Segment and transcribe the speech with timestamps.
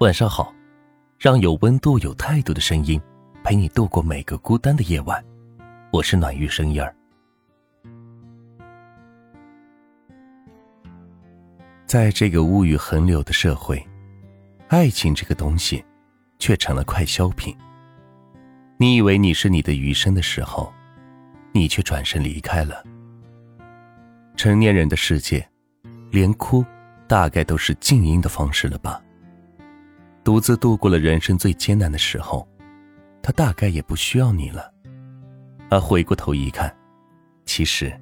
[0.00, 0.54] 晚上好，
[1.18, 3.00] 让有温度、有态度的声音
[3.42, 5.24] 陪你度过每个孤单的夜晚。
[5.90, 6.94] 我是暖玉声音儿。
[11.86, 13.82] 在这个物欲横流的社会，
[14.68, 15.82] 爱情这个东西
[16.38, 17.56] 却成了快消品。
[18.76, 20.70] 你以为你是你的余生的时候，
[21.52, 22.84] 你却转身离开了。
[24.36, 25.48] 成年人的世界，
[26.10, 26.62] 连哭
[27.08, 29.00] 大概都是静音的方式了吧？
[30.26, 32.44] 独自度过了人生最艰难的时候，
[33.22, 34.72] 他大概也不需要你了。
[35.70, 36.76] 而回过头一看，
[37.44, 37.96] 其实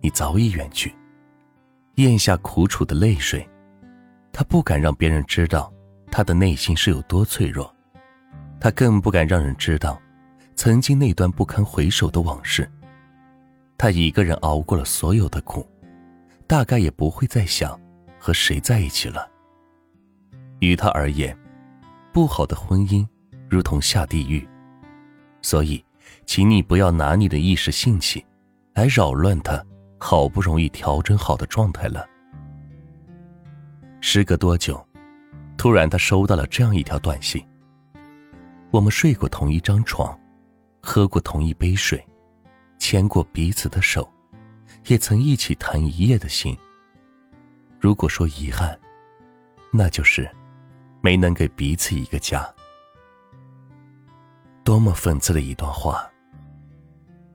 [0.00, 0.94] 你早已远去。
[1.96, 3.44] 咽下苦楚的泪水，
[4.32, 5.72] 他不敢让别人知道
[6.12, 7.74] 他的内心是有多脆弱，
[8.60, 10.00] 他更不敢让人知道
[10.54, 12.70] 曾经那段不堪回首的往事。
[13.76, 15.68] 他一个人熬过了所有的苦，
[16.46, 17.76] 大概也不会再想
[18.16, 19.28] 和谁在一起了。
[20.60, 21.36] 于他而言。
[22.14, 23.04] 不好的婚姻，
[23.50, 24.48] 如同下地狱，
[25.42, 25.84] 所以，
[26.26, 28.24] 请你不要拿你的一时兴起，
[28.72, 29.60] 来扰乱他
[29.98, 32.06] 好不容易调整好的状态了。
[34.00, 34.80] 时隔多久，
[35.56, 37.44] 突然他收到了这样一条短信：
[38.70, 40.16] 我们睡过同一张床，
[40.80, 42.00] 喝过同一杯水，
[42.78, 44.08] 牵过彼此的手，
[44.86, 46.56] 也曾一起谈一夜的心。
[47.80, 48.78] 如果说遗憾，
[49.72, 50.30] 那就是。
[51.04, 52.42] 没能给彼此一个家，
[54.64, 56.10] 多么讽刺的一段话。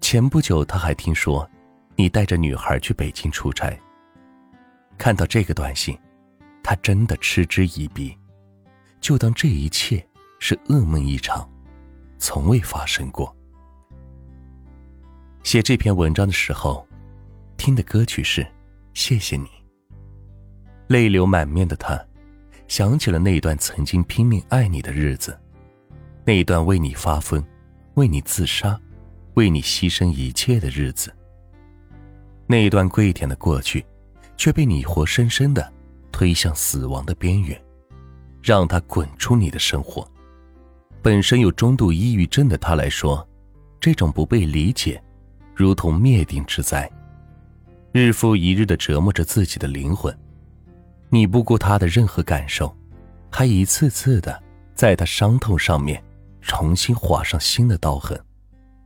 [0.00, 1.48] 前不久他还听说，
[1.94, 3.72] 你带着女孩去北京出差。
[4.98, 5.96] 看到这个短信，
[6.60, 8.18] 他真的嗤之以鼻，
[9.00, 10.04] 就当这一切
[10.40, 11.48] 是噩梦一场，
[12.18, 13.32] 从未发生过。
[15.44, 16.84] 写这篇文章的时候，
[17.56, 18.42] 听的歌曲是
[18.92, 19.46] 《谢谢你》，
[20.88, 21.96] 泪流满面的他。
[22.68, 25.38] 想起了那段曾经拼命爱你的日子，
[26.24, 27.44] 那一段为你发疯、
[27.94, 28.80] 为你自杀、
[29.34, 31.14] 为你牺牲一切的日子。
[32.46, 33.84] 那一段跪舔的过去，
[34.36, 35.72] 却被你活生生的
[36.10, 37.60] 推向死亡的边缘，
[38.42, 40.06] 让他滚出你的生活。
[41.00, 43.26] 本身有中度抑郁症的他来说，
[43.80, 45.02] 这种不被理解，
[45.54, 46.90] 如同灭顶之灾，
[47.92, 50.16] 日复一日的折磨着自己的灵魂。
[51.14, 52.74] 你不顾他的任何感受，
[53.30, 54.42] 还一次次的
[54.74, 56.02] 在他伤痛上面
[56.40, 58.18] 重新划上新的刀痕。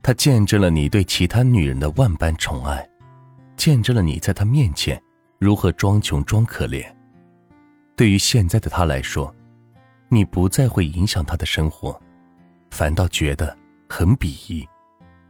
[0.00, 2.88] 他见证了你对其他女人的万般宠爱，
[3.56, 5.02] 见证了你在他面前
[5.40, 6.86] 如何装穷装可怜。
[7.96, 9.34] 对于现在的他来说，
[10.08, 12.00] 你不再会影响他的生活，
[12.70, 14.64] 反倒觉得很鄙夷，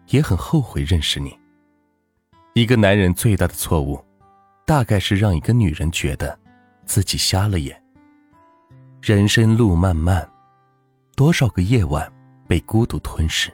[0.09, 1.35] 也很后悔认识你。
[2.53, 3.99] 一个男人最大的错误，
[4.67, 6.39] 大概是让一个女人觉得。
[6.85, 7.81] 自己瞎了眼。
[9.01, 10.29] 人生路漫漫，
[11.17, 12.11] 多少个夜晚
[12.47, 13.51] 被孤独吞噬，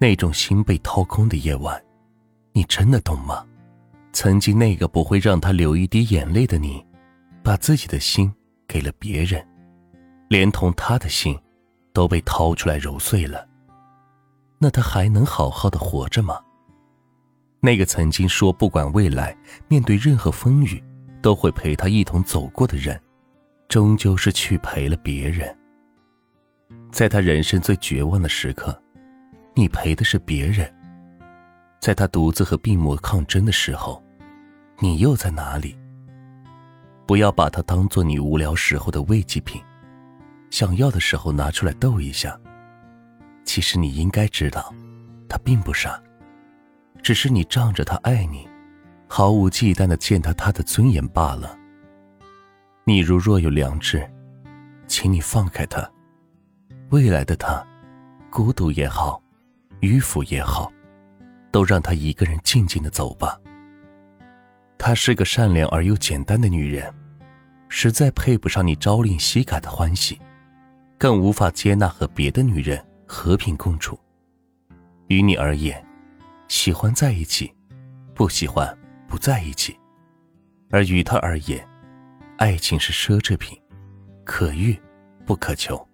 [0.00, 1.80] 那种心被掏空的夜晚，
[2.52, 3.46] 你真的懂吗？
[4.12, 6.84] 曾经那个不会让他流一滴眼泪的你，
[7.44, 8.32] 把自己的心
[8.66, 9.46] 给了别人，
[10.28, 11.38] 连同他的心，
[11.92, 13.46] 都被掏出来揉碎了。
[14.58, 16.40] 那他还能好好的活着吗？
[17.60, 19.36] 那个曾经说不管未来，
[19.68, 20.82] 面对任何风雨。
[21.22, 23.00] 都会陪他一同走过的人，
[23.68, 25.56] 终究是去陪了别人。
[26.90, 28.76] 在他人生最绝望的时刻，
[29.54, 30.66] 你陪的是别人；
[31.80, 34.02] 在他独自和病魔抗争的时候，
[34.78, 35.78] 你又在哪里？
[37.06, 39.60] 不要把他当做你无聊时候的慰藉品，
[40.50, 42.38] 想要的时候拿出来逗一下。
[43.44, 44.74] 其实你应该知道，
[45.28, 46.00] 他并不傻，
[47.02, 48.49] 只是你仗着他爱你。
[49.12, 51.58] 毫无忌惮的践踏他的尊严罢了。
[52.84, 54.08] 你如若有良知，
[54.86, 55.90] 请你放开他。
[56.90, 57.66] 未来的他，
[58.30, 59.20] 孤独也好，
[59.80, 60.72] 迂腐也好，
[61.50, 63.36] 都让他一个人静静的走吧。
[64.78, 66.94] 她是个善良而又简单的女人，
[67.68, 70.20] 实在配不上你朝令夕改的欢喜，
[70.96, 73.98] 更无法接纳和别的女人和平共处。
[75.08, 75.84] 于你而言，
[76.46, 77.52] 喜欢在一起，
[78.14, 78.72] 不喜欢。
[79.10, 79.76] 不在一起，
[80.70, 81.68] 而于他而言，
[82.38, 83.60] 爱情是奢侈品，
[84.24, 84.78] 可遇
[85.26, 85.84] 不可求。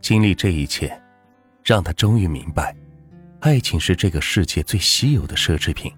[0.00, 0.98] 经历这一切，
[1.62, 2.74] 让他终于明白，
[3.40, 5.92] 爱情是这个世界最稀有的奢侈品，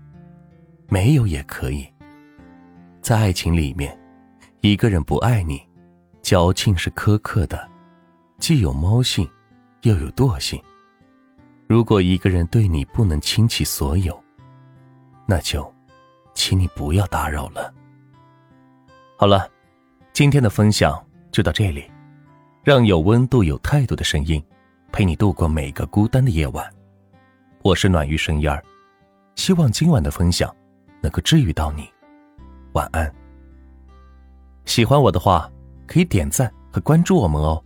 [0.89, 1.87] 没有也可以。
[3.01, 3.97] 在爱情里面，
[4.61, 5.63] 一个人不爱你，
[6.23, 7.71] 矫情是苛刻的，
[8.41, 9.31] 既有猫性，
[9.83, 10.61] 又有惰性。
[11.69, 14.21] 如果一个人对你不能倾其所有，
[15.31, 15.71] 那就，
[16.33, 17.71] 请你不要打扰了。
[19.15, 19.47] 好了，
[20.11, 20.99] 今天的分享
[21.31, 21.85] 就到这里，
[22.65, 24.43] 让有温度、有态度的声音
[24.91, 26.67] 陪你度过每个孤单的夜晚。
[27.61, 28.65] 我是暖玉声音儿，
[29.35, 30.51] 希望今晚的分享
[31.03, 31.87] 能够治愈到你。
[32.73, 33.15] 晚安。
[34.65, 35.53] 喜欢我的话，
[35.87, 37.63] 可以点赞和关注我们哦。